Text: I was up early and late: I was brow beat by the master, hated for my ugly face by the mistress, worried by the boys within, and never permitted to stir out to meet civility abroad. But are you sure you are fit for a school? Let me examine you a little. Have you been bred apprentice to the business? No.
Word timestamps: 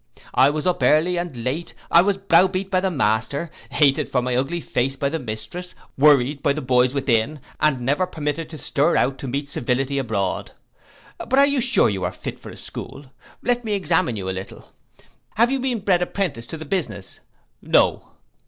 I 0.33 0.49
was 0.49 0.65
up 0.65 0.81
early 0.81 1.17
and 1.19 1.43
late: 1.43 1.75
I 1.91 2.01
was 2.01 2.17
brow 2.17 2.47
beat 2.47 2.71
by 2.71 2.79
the 2.79 2.89
master, 2.89 3.51
hated 3.69 4.09
for 4.09 4.19
my 4.19 4.35
ugly 4.35 4.59
face 4.59 4.95
by 4.95 5.09
the 5.09 5.19
mistress, 5.19 5.75
worried 5.95 6.41
by 6.41 6.53
the 6.53 6.61
boys 6.63 6.95
within, 6.95 7.39
and 7.59 7.81
never 7.81 8.07
permitted 8.07 8.49
to 8.49 8.57
stir 8.57 8.97
out 8.97 9.19
to 9.19 9.27
meet 9.27 9.47
civility 9.47 9.99
abroad. 9.99 10.53
But 11.19 11.37
are 11.37 11.45
you 11.45 11.61
sure 11.61 11.87
you 11.87 12.03
are 12.03 12.11
fit 12.11 12.39
for 12.39 12.49
a 12.49 12.57
school? 12.57 13.11
Let 13.43 13.63
me 13.63 13.73
examine 13.73 14.15
you 14.15 14.27
a 14.27 14.31
little. 14.31 14.73
Have 15.35 15.51
you 15.51 15.59
been 15.59 15.81
bred 15.81 16.01
apprentice 16.01 16.47
to 16.47 16.57
the 16.57 16.65
business? 16.65 17.19
No. 17.61 18.11